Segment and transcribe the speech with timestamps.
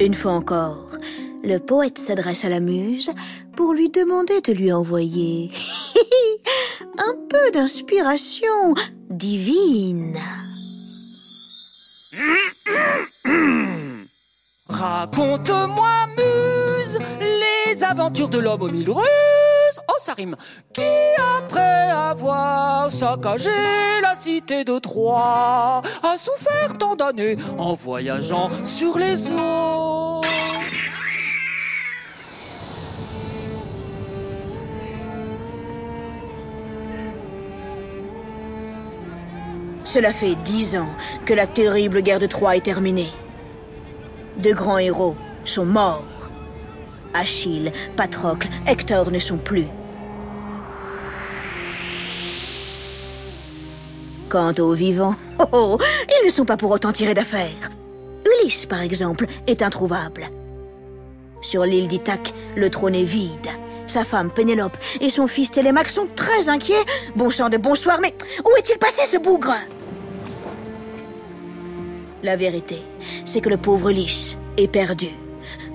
[0.00, 0.86] Une fois encore,
[1.44, 3.10] le poète s'adresse à la muse
[3.54, 5.50] pour lui demander de lui envoyer
[6.98, 8.72] un peu d'inspiration
[9.10, 10.18] divine.
[14.70, 19.80] Raconte-moi, muse, les aventures de l'homme aux mille ruses.
[19.86, 20.34] Oh, ça rime.
[21.50, 23.50] Après avoir saccagé
[24.00, 30.20] la cité de Troie, a souffert tant d'années en voyageant sur les eaux.
[39.82, 40.88] Cela fait dix ans
[41.26, 43.10] que la terrible guerre de Troie est terminée.
[44.38, 46.04] De grands héros sont morts.
[47.12, 49.66] Achille, Patrocle, Hector ne sont plus.
[54.30, 57.70] Quant aux vivants, oh, oh, ils ne sont pas pour autant tirés d'affaire.
[58.24, 60.30] Ulysse, par exemple, est introuvable.
[61.42, 63.48] Sur l'île d'Ithaque, le trône est vide.
[63.88, 66.84] Sa femme Pénélope et son fils Télémaque sont très inquiets.
[67.16, 68.14] Bon chant de bonsoir, mais
[68.44, 69.56] où est-il passé ce bougre?
[72.22, 72.78] La vérité,
[73.24, 75.08] c'est que le pauvre Ulysse est perdu.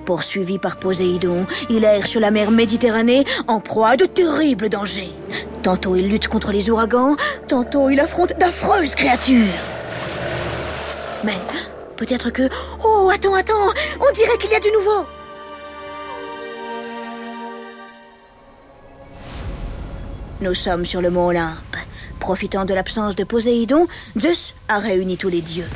[0.06, 5.12] Poursuivi par Poséidon, il erre sur la mer Méditerranée en proie à de terribles dangers.
[5.66, 7.16] Tantôt il lutte contre les ouragans,
[7.48, 9.52] tantôt il affronte d'affreuses créatures.
[11.24, 11.34] Mais
[11.96, 12.48] peut-être que...
[12.84, 15.04] Oh, attends, attends, on dirait qu'il y a du nouveau.
[20.40, 21.76] Nous sommes sur le mont Olympe.
[22.20, 25.68] Profitant de l'absence de Poséidon, Zeus a réuni tous les dieux.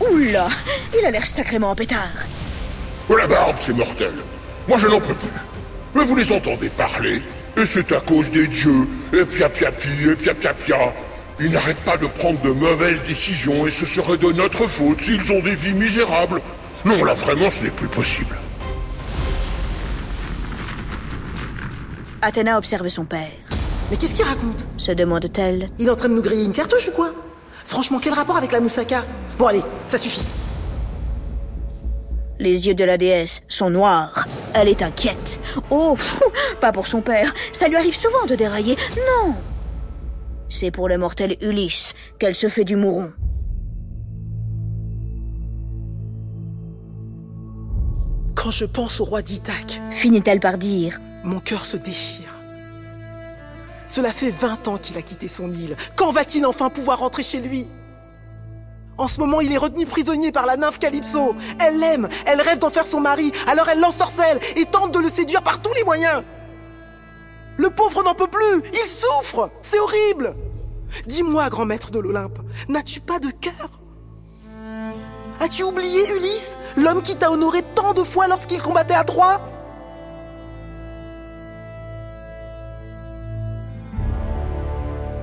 [0.00, 0.48] Oula,
[0.98, 2.24] il a l'air sacrément en pétard.
[3.14, 4.14] La barbe, c'est mortel.
[4.66, 5.28] Moi, je n'en peux plus.
[5.94, 7.20] Mais vous les entendez parler,
[7.56, 10.94] et c'est à cause des dieux, et pia pia pi, et pia pia pia.
[11.38, 15.32] Ils n'arrêtent pas de prendre de mauvaises décisions, et ce serait de notre faute s'ils
[15.32, 16.40] ont des vies misérables.
[16.84, 18.36] Non, là, vraiment, ce n'est plus possible.
[22.22, 23.30] Athéna observe son père.
[23.90, 24.66] Mais qu'est-ce qu'il raconte?
[24.78, 25.68] Se demande-t-elle.
[25.78, 27.12] Il est en train de nous griller une cartouche ou quoi?
[27.66, 29.04] Franchement, quel rapport avec la moussaka?
[29.38, 30.26] Bon allez, ça suffit.
[32.38, 34.26] Les yeux de la déesse sont noirs.
[34.58, 35.38] Elle est inquiète.
[35.68, 35.96] Oh,
[36.62, 37.34] pas pour son père.
[37.52, 38.76] Ça lui arrive souvent de dérailler.
[38.96, 39.34] Non.
[40.48, 43.12] C'est pour le mortel Ulysse qu'elle se fait du mouron.
[48.34, 51.00] Quand je pense au roi d'Ithaque, Finit-elle par dire.
[51.24, 52.32] mon cœur se déchire.
[53.88, 55.76] Cela fait 20 ans qu'il a quitté son île.
[55.96, 57.66] Quand va-t-il enfin pouvoir rentrer chez lui?
[58.98, 61.34] En ce moment, il est retenu prisonnier par la nymphe Calypso.
[61.58, 65.10] Elle l'aime, elle rêve d'en faire son mari, alors elle l'ensorcelle et tente de le
[65.10, 66.22] séduire par tous les moyens.
[67.58, 70.34] Le pauvre n'en peut plus, il souffre, c'est horrible.
[71.06, 73.80] Dis-moi, grand maître de l'Olympe, n'as-tu pas de cœur?
[75.40, 79.40] As-tu oublié Ulysse, l'homme qui t'a honoré tant de fois lorsqu'il combattait à Troie?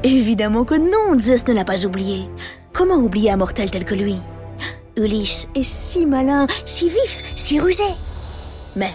[0.04, 2.28] Évidemment que non, Zeus ne l'a pas oublié.
[2.74, 4.18] Comment oublier un mortel tel que lui?
[4.98, 7.86] Ulysse est si malin, si vif, si rusé.
[8.76, 8.92] Mais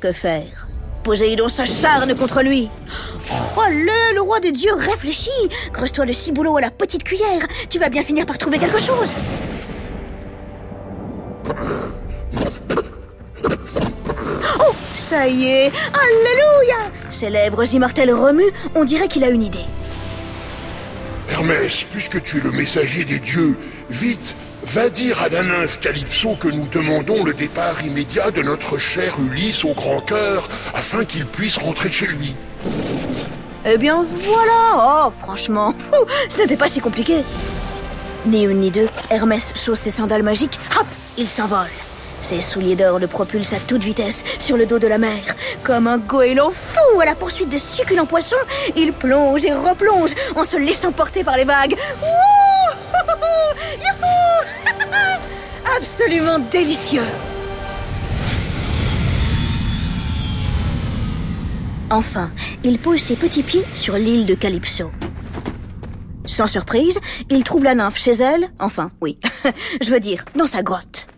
[0.00, 0.66] que faire?
[1.04, 2.68] Poséidon s'acharne contre lui.
[3.56, 5.30] Oh le, le roi des dieux réfléchit.
[5.72, 7.46] Creuse-toi le ciboulot à la petite cuillère.
[7.68, 9.14] Tu vas bien finir par trouver quelque chose.
[14.58, 15.72] Oh, ça y est.
[15.94, 18.52] Alléluia Ses lèvres remuent.
[18.74, 19.64] On dirait qu'il a une idée.
[21.30, 23.56] Hermès, puisque tu es le messager des dieux,
[23.88, 28.78] vite, va dire à la nymphe Calypso que nous demandons le départ immédiat de notre
[28.78, 32.34] cher Ulysse au grand cœur, afin qu'il puisse rentrer chez lui.
[33.64, 35.74] Eh bien voilà Oh, franchement,
[36.28, 37.22] ce n'était pas si compliqué.
[38.26, 40.86] Ni une ni deux, Hermès chausse ses sandales magiques, hop,
[41.16, 41.68] il s'envole.
[42.22, 45.22] Ses souliers d'or le propulsent à toute vitesse sur le dos de la mer.
[45.62, 48.36] Comme un goéland fou à la poursuite de succulents poissons,
[48.76, 51.76] il plonge et replonge en se laissant porter par les vagues.
[55.76, 57.04] Absolument délicieux
[61.90, 62.30] Enfin,
[62.62, 64.92] il pose ses petits pieds sur l'île de Calypso.
[66.24, 67.00] Sans surprise,
[67.30, 69.18] il trouve la nymphe chez elle, enfin, oui,
[69.82, 71.09] je veux dire, dans sa grotte.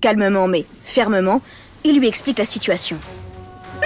[0.00, 1.40] Calmement mais fermement,
[1.84, 2.98] il lui explique la situation.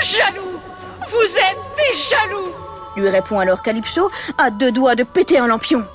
[0.00, 0.60] Jaloux
[1.08, 2.54] Vous êtes des jaloux
[2.96, 5.86] Lui répond alors Calypso, à deux doigts de péter un lampion.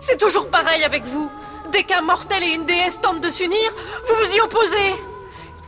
[0.00, 1.30] C'est toujours pareil avec vous.
[1.70, 3.72] Dès qu'un mortel et une déesse tentent de s'unir,
[4.08, 4.94] vous vous y opposez.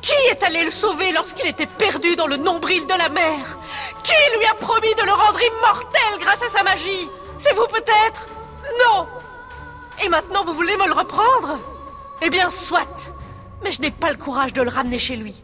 [0.03, 3.59] Qui est allé le sauver lorsqu'il était perdu dans le nombril de la mer?
[4.03, 7.09] Qui lui a promis de le rendre immortel grâce à sa magie?
[7.39, 8.27] C'est vous peut-être?
[8.87, 9.07] Non
[10.05, 11.59] Et maintenant vous voulez me le reprendre?
[12.21, 13.13] Eh bien, soit
[13.65, 15.43] mais je n'ai pas le courage de le ramener chez lui.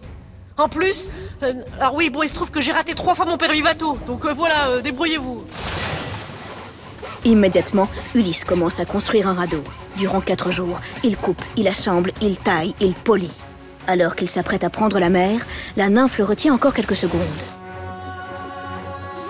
[0.58, 1.08] En plus,
[1.43, 3.99] euh, alors oui, bon, il se trouve que j'ai raté trois fois mon permis bateau,
[4.06, 5.43] donc euh, voilà, euh, débrouillez-vous.
[7.25, 9.64] Immédiatement, Ulysse commence à construire un radeau.
[9.96, 13.40] Durant quatre jours, il coupe, il assemble, il taille, il polit.
[13.87, 15.40] Alors qu'il s'apprête à prendre la mer,
[15.76, 17.20] la nymphe le retient encore quelques secondes.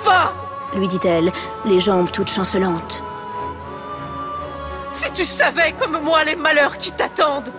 [0.04, 0.32] Va
[0.74, 1.32] Lui dit-elle,
[1.64, 3.02] les jambes toutes chancelantes.
[4.90, 7.52] Si tu savais comme moi les malheurs qui t'attendent,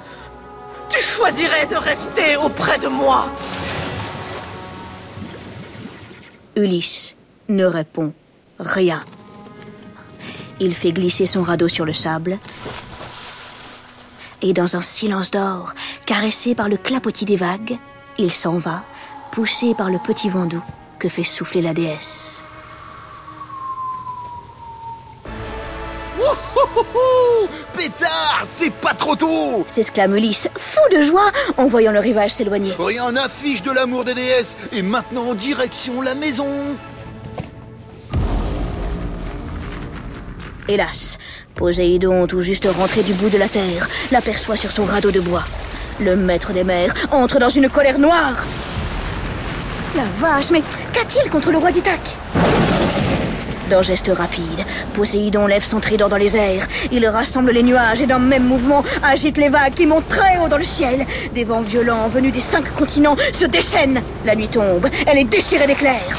[0.91, 3.25] tu choisirais de rester auprès de moi.
[6.55, 7.15] Ulysse
[7.47, 8.13] ne répond
[8.59, 8.99] rien.
[10.59, 12.37] Il fait glisser son radeau sur le sable.
[14.41, 15.73] Et dans un silence d'or,
[16.05, 17.77] caressé par le clapotis des vagues,
[18.17, 18.83] il s'en va,
[19.31, 20.63] poussé par le petit vent doux
[20.99, 22.43] que fait souffler la déesse.
[26.93, 27.47] Ouh,
[27.77, 32.73] pétard, c'est pas trop tôt s'exclame Ulysse, fou de joie en voyant le rivage s'éloigner.
[32.79, 36.47] Rien n'affiche de l'amour des déesses, et maintenant en direction la maison
[40.67, 41.17] Hélas,
[41.55, 45.43] Poséidon, tout juste rentré du bout de la terre, l'aperçoit sur son radeau de bois.
[45.99, 48.43] Le maître des mers entre dans une colère noire.
[49.95, 50.61] La vache, mais
[50.93, 52.15] qu'a-t-il contre le roi d'Ithaque?
[53.71, 56.67] D'un geste rapide, Poséidon lève son trident dans les airs.
[56.91, 60.49] Il rassemble les nuages et d'un même mouvement agite les vagues qui montent très haut
[60.49, 61.05] dans le ciel.
[61.33, 64.03] Des vents violents venus des cinq continents se déchaînent.
[64.25, 66.17] La nuit tombe, elle est déchirée d'éclairs.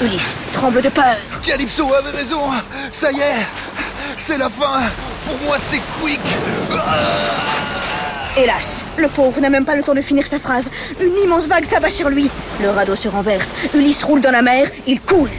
[0.00, 1.16] Ulysse tremble de peur.
[1.42, 2.42] Calypso avait raison
[2.92, 3.46] Ça y est
[4.16, 4.82] C'est la fin
[5.26, 6.20] Pour moi, c'est quick
[8.38, 10.70] Hélas, le pauvre n'a même pas le temps de finir sa phrase.
[11.00, 12.30] Une immense vague s'abat sur lui.
[12.62, 13.52] Le radeau se renverse.
[13.74, 14.70] Ulysse roule dans la mer.
[14.86, 15.30] Il coule.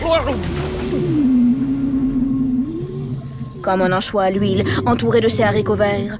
[3.62, 6.18] Comme un anchois à l'huile, entouré de ses haricots verts,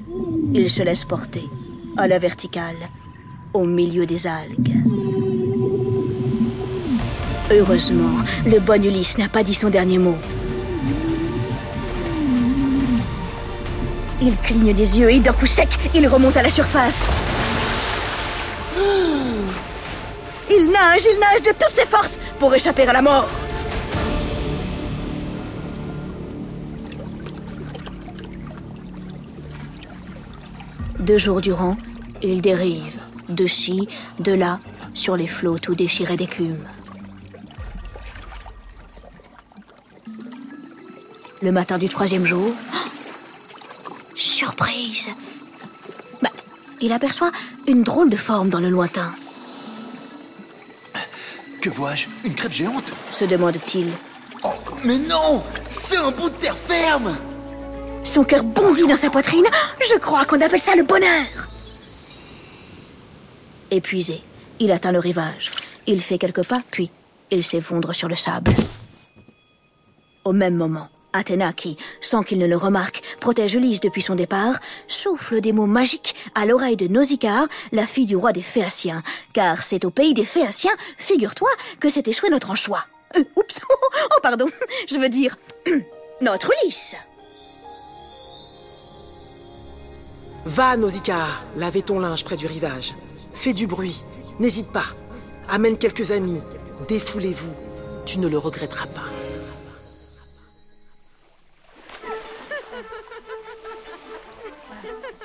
[0.54, 1.50] il se laisse porter,
[1.98, 2.78] à la verticale,
[3.54, 4.78] au milieu des algues.
[7.52, 10.16] Heureusement, le bon Ulysse n'a pas dit son dernier mot.
[14.22, 17.00] Il cligne des yeux et d'un coup sec, il remonte à la surface.
[20.52, 23.30] Il nage, il nage de toutes ses forces pour échapper à la mort.
[31.00, 31.78] Deux jours durant,
[32.22, 33.00] il dérive,
[33.30, 33.88] de ci,
[34.20, 34.60] de là,
[34.94, 36.66] sur les flots tout déchirés d'écume.
[41.42, 42.52] Le matin du troisième jour,
[46.22, 46.30] Bah,
[46.82, 47.32] il aperçoit
[47.68, 49.14] une drôle de forme dans le lointain,
[51.62, 53.88] Que vois-je Une crêpe géante se demande-t-il.
[54.44, 54.50] Oh,
[54.86, 57.18] mais non C'est un bout de terre ferme
[58.04, 59.46] Son cœur bondit dans sa poitrine.
[59.90, 61.26] Je crois qu'on appelle ça le bonheur.
[63.72, 64.24] Épuisé,
[64.60, 65.52] il atteint le rivage.
[65.88, 66.90] Il fait quelques pas, puis
[67.32, 68.52] il s'effondre sur le sable.
[70.24, 74.60] Au même moment, Athéna, qui, sans qu'il ne le remarque, protège Ulysse depuis son départ,
[74.88, 79.04] souffle des mots magiques à l'oreille de Nausicaa, la fille du roi des Phéaciens.
[79.34, 82.86] Car c'est au pays des Phéaciens, figure-toi, que s'est échoué notre anchois.
[83.18, 84.48] Euh, oups, oh pardon,
[84.90, 85.38] je veux dire,
[86.22, 86.96] notre Ulysse.
[90.46, 92.96] Va, Nausicaa, laver ton linge près du rivage.
[93.34, 94.04] Fais du bruit,
[94.40, 94.86] n'hésite pas.
[95.50, 96.40] Amène quelques amis,
[96.88, 97.54] défoulez-vous.
[98.06, 99.06] Tu ne le regretteras pas.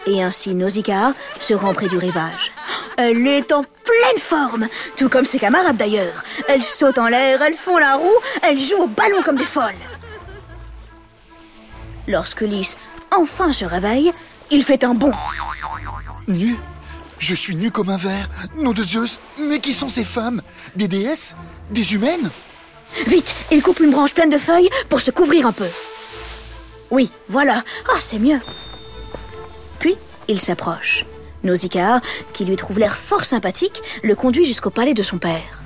[0.06, 2.52] Et ainsi Nausicaa se rend près du rivage.
[2.96, 6.22] Elle est en pleine forme, tout comme ses camarades d'ailleurs.
[6.48, 9.74] Elles sautent en l'air, elles font la roue, elles jouent au ballon comme des folles.
[12.06, 12.76] Lorsque Lys
[13.16, 14.12] enfin se réveille,
[14.50, 15.12] il fait un bond.
[16.28, 16.56] Nu
[17.18, 20.42] Je suis nu comme un verre Nom de Zeus Mais qui sont ces femmes?
[20.76, 21.34] Des déesses?
[21.70, 22.30] Des humaines?
[23.06, 25.66] Vite, il coupe une branche pleine de feuilles pour se couvrir un peu.
[26.90, 27.64] Oui, voilà.
[27.88, 28.40] Ah, c'est mieux.
[30.28, 31.04] Il s'approche.
[31.42, 32.00] Nausicaa,
[32.32, 35.62] qui lui trouve l'air fort sympathique, le conduit jusqu'au palais de son père.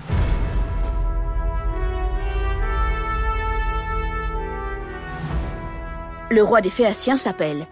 [6.31, 7.67] Le roi des Phéaciens s'appelle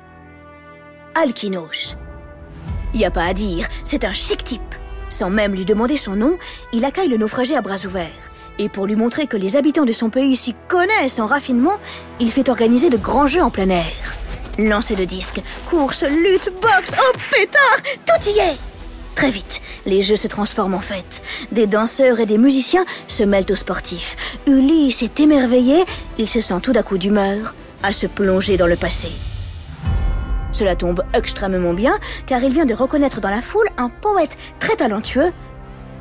[1.15, 1.97] Alkinos.
[2.95, 4.63] Y a pas à dire, c'est un chic type.
[5.11, 6.39] Sans même lui demander son nom,
[6.73, 8.31] il accueille le naufragé à bras ouverts.
[8.59, 11.79] Et pour lui montrer que les habitants de son pays s'y connaissent en raffinement,
[12.21, 14.17] il fait organiser de grands jeux en plein air.
[14.59, 18.57] Lancer de disques, courses, lutte, boxe, oh pétard, tout y est
[19.15, 21.23] Très vite, les jeux se transforment en fête.
[21.53, 24.17] Des danseurs et des musiciens se mêlent aux sportifs.
[24.47, 25.85] Ulysse est émerveillé,
[26.19, 29.09] il se sent tout d'un coup d'humeur à se plonger dans le passé.
[30.53, 34.77] Cela tombe extrêmement bien, car il vient de reconnaître dans la foule un poète très
[34.77, 35.33] talentueux,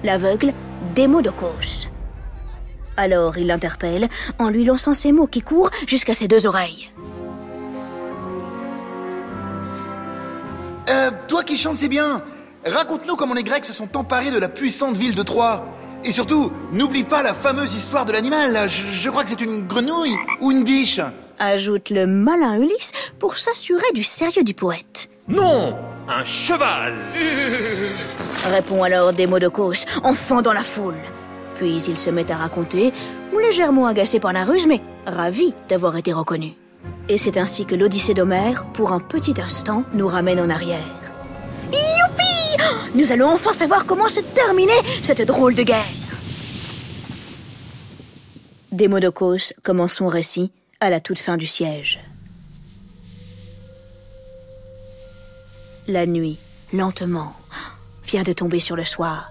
[0.04, 0.54] l'aveugle
[0.94, 1.90] Démodocos.
[2.96, 4.08] Alors il l'interpelle
[4.40, 6.90] en lui lançant ces mots qui courent jusqu'à ses deux oreilles.
[10.90, 12.22] Euh, toi qui chantes si bien,
[12.66, 15.66] raconte-nous comment les Grecs se sont emparés de la puissante ville de Troie.
[16.04, 18.70] Et surtout, n'oublie pas la fameuse histoire de l'animal.
[18.70, 21.00] Je, je crois que c'est une grenouille ou une biche.
[21.40, 25.10] Ajoute le malin Ulysse pour s'assurer du sérieux du poète.
[25.28, 25.76] Non
[26.08, 26.94] Un cheval
[28.54, 30.94] Répond alors Démodocos en fendant la foule.
[31.56, 32.94] Puis il se met à raconter,
[33.40, 36.54] légèrement agacé par la ruse, mais ravi d'avoir été reconnu.
[37.08, 40.84] Et c'est ainsi que l'Odyssée d'Homère, pour un petit instant, nous ramène en arrière.
[41.72, 42.64] Youpi
[42.96, 45.86] Nous allons enfin savoir comment se terminait cette drôle de guerre.
[48.72, 52.00] Démodocos commence son récit à la toute fin du siège.
[55.88, 56.40] La nuit,
[56.74, 57.34] lentement,
[58.06, 59.30] vient de tomber sur le soir.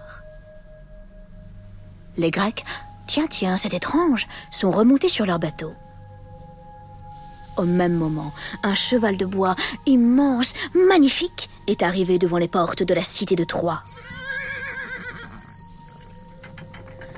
[2.16, 2.64] Les Grecs,
[3.08, 5.72] tiens, tiens, c'est étrange, sont remontés sur leur bateau.
[7.56, 8.32] Au même moment,
[8.62, 9.54] un cheval de bois
[9.86, 13.82] immense, magnifique, est arrivé devant les portes de la cité de Troie.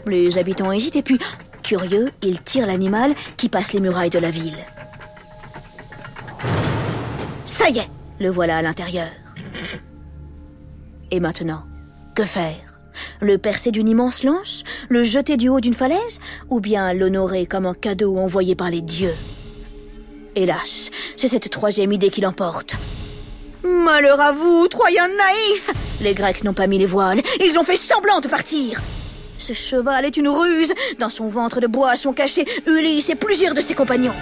[0.06, 1.18] Les habitants hésitent et puis,
[1.62, 4.58] curieux, ils tirent l'animal qui passe les murailles de la ville.
[7.44, 7.90] Ça y est,
[8.20, 9.08] le voilà à l'intérieur.
[11.10, 11.62] Et maintenant,
[12.14, 12.56] que faire?
[13.20, 14.64] Le percer d'une immense lance?
[14.88, 16.20] Le jeter du haut d'une falaise?
[16.50, 19.14] Ou bien l'honorer comme un cadeau envoyé par les dieux?
[20.38, 22.76] Hélas, c'est cette troisième idée qui l'emporte.
[23.64, 25.70] Malheur à vous, Troyens naïfs
[26.02, 28.82] Les Grecs n'ont pas mis les voiles, ils ont fait semblant de partir.
[29.38, 30.74] Ce cheval est une ruse.
[30.98, 34.12] Dans son ventre de bois sont cachés Ulysse et plusieurs de ses compagnons.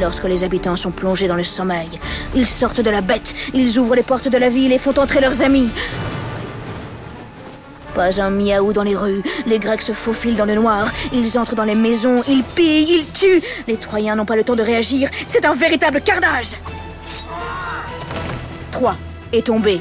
[0.00, 1.88] Lorsque les habitants sont plongés dans le sommeil,
[2.34, 5.20] ils sortent de la bête, ils ouvrent les portes de la ville et font entrer
[5.20, 5.70] leurs amis.
[7.96, 11.54] Pas un miaou dans les rues, les Grecs se faufilent dans le noir, ils entrent
[11.54, 13.42] dans les maisons, ils pillent, ils tuent.
[13.66, 16.56] Les Troyens n'ont pas le temps de réagir, c'est un véritable carnage.
[18.70, 18.98] Troie
[19.32, 19.80] est tombé.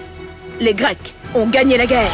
[0.61, 2.09] Les Grecs ont gagné la guerre.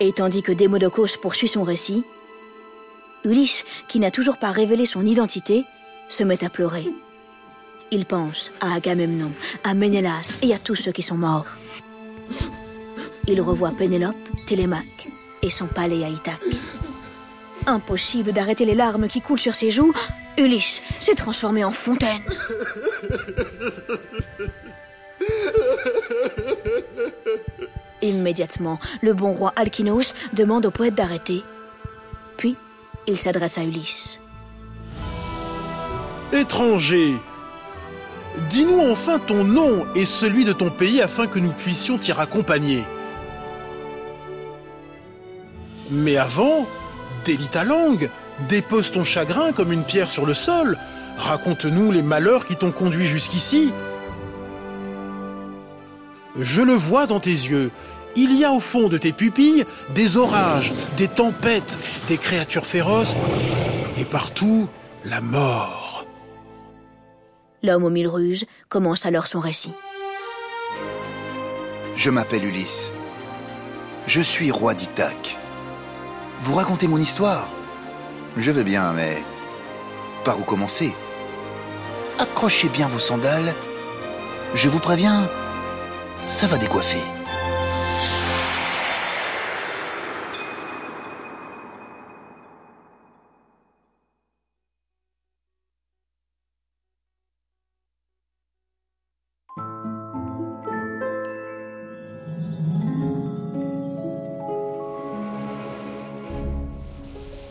[0.00, 2.04] Et tandis que Démodocos poursuit son récit,
[3.28, 5.64] Ulysse, qui n'a toujours pas révélé son identité,
[6.08, 6.86] se met à pleurer.
[7.90, 9.32] Il pense à Agamemnon,
[9.64, 11.46] à Ménélas et à tous ceux qui sont morts.
[13.26, 14.16] Il revoit Pénélope,
[14.46, 15.06] Télémaque
[15.42, 16.40] et son palais à Ithaque.
[17.66, 19.92] Impossible d'arrêter les larmes qui coulent sur ses joues,
[20.38, 22.22] Ulysse s'est transformé en fontaine.
[28.00, 31.42] Immédiatement, le bon roi Alkinos demande au poète d'arrêter.
[33.08, 34.20] Il s'adresse à Ulysse.
[36.30, 37.14] Étranger,
[38.50, 42.84] dis-nous enfin ton nom et celui de ton pays afin que nous puissions t'y raccompagner.
[45.90, 46.66] Mais avant,
[47.24, 48.10] délie ta langue,
[48.46, 50.76] dépose ton chagrin comme une pierre sur le sol,
[51.16, 53.72] raconte-nous les malheurs qui t'ont conduit jusqu'ici.
[56.38, 57.70] Je le vois dans tes yeux,
[58.16, 63.16] il y a au fond de tes pupilles des orages, des tempêtes, des créatures féroces,
[63.96, 64.68] et partout
[65.04, 66.06] la mort.
[67.62, 69.72] L'homme aux mille ruses commence alors son récit.
[71.96, 72.92] Je m'appelle Ulysse.
[74.06, 75.38] Je suis roi d'Ithaque.
[76.42, 77.48] Vous racontez mon histoire
[78.36, 79.22] Je veux bien, mais
[80.24, 80.94] par où commencer?
[82.18, 83.54] Accrochez bien vos sandales.
[84.54, 85.28] Je vous préviens,
[86.26, 87.02] ça va décoiffer.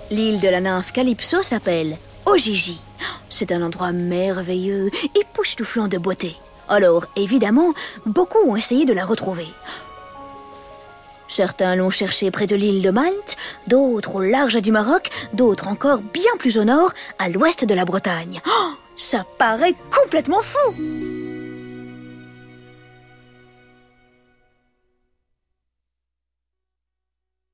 [0.10, 2.82] L'île de la nymphe Calypso s'appelle Ojiji.
[3.30, 6.38] C'est un endroit merveilleux, époustouflant de beauté.
[6.70, 7.74] Alors, évidemment,
[8.06, 9.48] beaucoup ont essayé de la retrouver.
[11.28, 13.36] Certains l'ont cherchée près de l'île de Malte,
[13.68, 17.84] d'autres au large du Maroc, d'autres encore bien plus au nord, à l'ouest de la
[17.84, 18.40] Bretagne.
[18.48, 20.74] Oh, ça paraît complètement fou